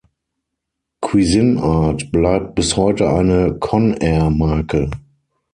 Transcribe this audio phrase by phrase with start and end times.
[0.99, 4.89] Cuisinart bleibt bis heute eine Conair-Marke.